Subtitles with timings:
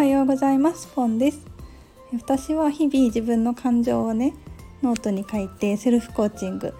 [0.00, 0.86] はようございます。
[0.86, 1.40] ポンです。
[2.14, 4.32] 私は日々自分の感情をね
[4.82, 6.72] ノートに書いてセルフコーチング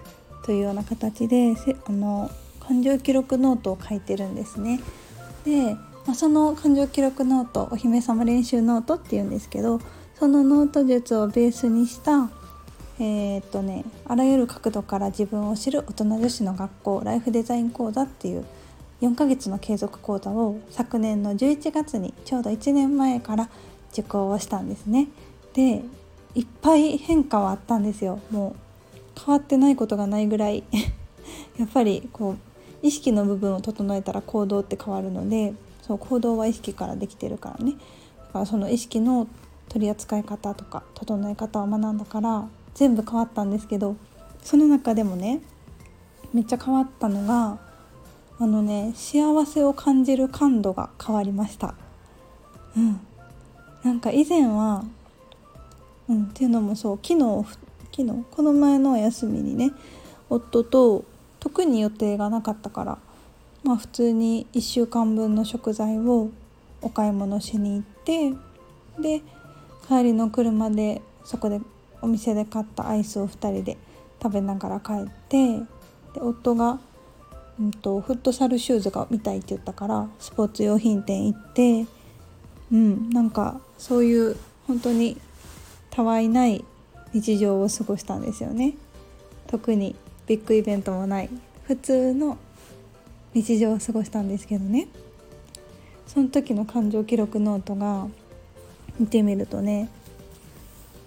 [0.43, 1.53] というような形で
[1.85, 4.79] あの感情記録ノートを書いてるんですね。
[5.45, 5.75] で、
[6.07, 9.79] まあ、その感情記録ノートお姫様練習ノートっていうんですけど
[10.15, 12.31] そのノート術をベースにした
[12.97, 18.47] えー、っとねあらゆる角度から自分を知る大人女子の学校ライフデザイン講座っていう
[19.01, 23.49] 4ヶ月の継続講座を昨年の11月にちょうど1年前から
[23.91, 25.07] 受講をしたんですね。
[25.53, 25.81] で
[26.35, 28.19] いっぱい変化はあったんですよ。
[28.29, 28.55] も
[28.95, 30.63] う変わってないことがないぐらい。
[31.57, 37.73] やっぱりこう意識の部分を整えたら行動って変わるのでそう行動は意識からできてるからね。
[38.17, 39.27] だからその意識の
[39.67, 43.95] 取り扱い方とか整え方を学んだから全部変わったんですけど
[44.43, 45.41] その中でもね
[46.33, 47.57] めっちゃ変わったのが
[48.41, 51.75] あのね幸せを感じる感度が変わりました。
[52.75, 52.99] うん。
[53.83, 54.83] なんか以前は
[56.09, 57.47] うんっていうのもそう昨日
[57.95, 59.71] 昨日この前のお休みにね
[60.27, 61.05] 夫と
[61.39, 62.97] 特に予定がなかったから
[63.63, 66.31] まあ普通に1週間分の食材を
[66.81, 68.33] お買い物しに行って
[68.99, 69.21] で
[69.87, 71.61] 帰りの車でそこで
[72.01, 73.77] お店で買ったアイスを2人で
[74.19, 75.59] 食べながら帰って
[76.13, 76.79] で夫が、
[77.59, 81.85] うんと、フットサルシューズが見たいって言ったからスポーツ用品店行って
[82.71, 85.17] うんなんかそういう本当に
[85.89, 86.63] たわいない
[87.13, 88.75] 日常を過ごしたんですよね。
[89.47, 89.95] 特に
[90.27, 91.29] ビッグイベントもない
[91.63, 92.37] 普通の
[93.33, 94.87] 日常を過ごしたんですけどね。
[96.07, 98.07] その時の感情記録ノートが
[98.99, 99.89] 見てみるとね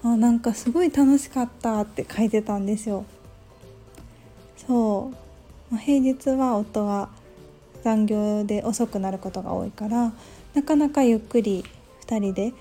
[0.02, 3.06] あなんかすごい楽しかったって書いてたんですよ。
[4.66, 5.23] そう。
[5.76, 7.08] 平日は夫は
[7.82, 10.12] 残業で遅くなることが多いから
[10.54, 11.64] なかなかゆっくり
[12.06, 12.52] 2人で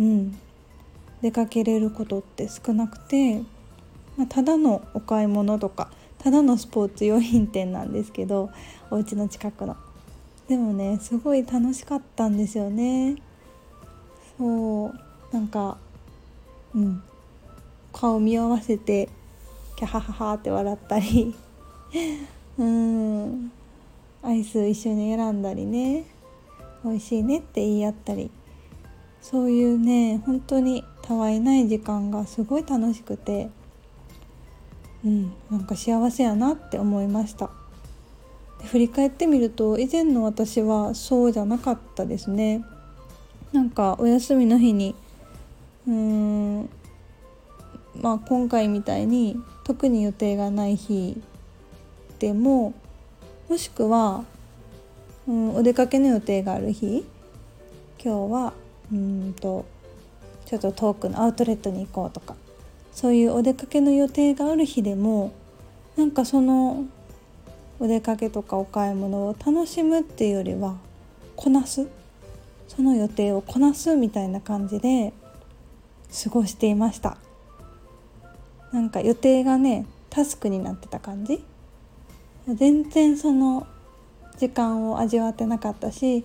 [0.00, 0.38] うん
[1.22, 3.42] 出かけれることって少なくて、
[4.16, 8.50] まあ、ただのお買い物とかただのスポーツ用品店なんですけど
[8.90, 9.76] お家の近くの。
[10.48, 13.16] でもねすごい楽しかったんですよね。
[14.36, 14.94] そう
[15.32, 15.78] なんか
[16.74, 17.02] うん
[17.92, 19.08] 顔見合わせて
[19.76, 21.34] キャハハハって笑ったり。
[22.58, 23.52] うん。
[24.22, 26.04] アイス一緒に選んだりね。
[26.84, 28.30] 美味しいねって言い合ったり。
[29.20, 33.50] そういうね本当にたわいない時間がすごい楽しくて。
[35.04, 35.32] うん。
[35.50, 37.50] なんか幸せやなって思いました。
[38.60, 42.64] で振り返ってみると以前の私はそうじゃなかったですね。
[43.52, 44.94] なんかお休みの日に
[45.86, 46.70] うーん。
[48.00, 51.20] まあ今回みたいに特に予定がない日
[52.22, 52.72] でも
[53.48, 54.24] もしくは、
[55.26, 57.04] うん、お出かけの予定がある日
[58.00, 58.52] 今日は
[58.92, 59.66] うんと
[60.46, 62.36] ちょっと遠くのアウトレットに行こうとか
[62.92, 65.32] そういうお出かけの予定がある日でも
[65.96, 66.84] なんかその
[67.80, 70.76] お出かけとかお買い物を楽しむっていうよりは
[71.34, 71.88] こなす。
[72.68, 75.12] その予定をこなすみたいな感じで
[76.22, 77.16] 過ごしていました。
[78.70, 81.42] なんか予定がねタスクになってた感じ。
[82.48, 83.66] 全然その
[84.38, 86.24] 時間を味わってなかったし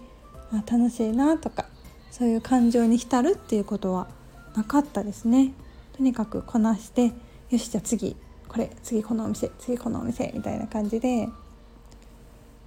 [0.51, 1.66] あ楽しいなとか
[2.09, 4.07] そういう感情に浸るっていうことは
[4.56, 5.53] なかったですね。
[5.95, 7.11] とにかくこなして
[7.51, 8.16] よしじゃあ次
[8.47, 11.29] これ次このお店次このお店みたいな感じで。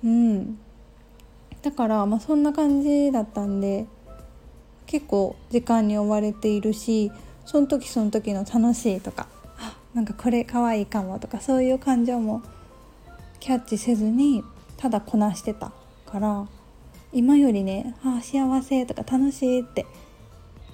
[0.05, 0.59] うん。
[1.62, 3.87] だからまあそんな感じだったんで
[4.87, 7.12] 結構時間に追われているし
[7.44, 9.27] その時その時の楽しいとか
[9.59, 12.43] あなんかこれ可愛いかもとかそういう感情も
[13.41, 14.45] キャッチせずに
[14.77, 15.73] ただこなしてた
[16.06, 16.47] から
[17.12, 19.87] 今よりね「ああ幸せ」とか「楽しい」って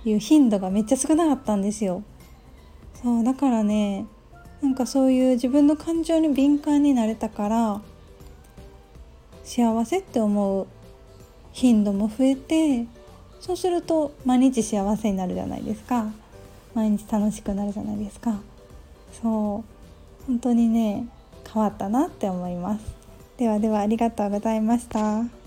[0.05, 2.03] いう頻度がめっちゃ少なかったんですよ。
[3.03, 4.07] そうだからね
[4.63, 7.81] なんかそういう自分の感情に敏感になれたから
[9.45, 10.67] 幸せって思う
[11.53, 12.87] 頻度も増えて
[13.41, 16.07] そうすると毎日幸せになるじゃないですか
[16.75, 18.41] 毎日楽しくなるじゃないですか
[19.23, 21.07] そう本当にね
[21.57, 22.85] 変わったなって思います
[23.39, 25.46] ではではありがとうございました。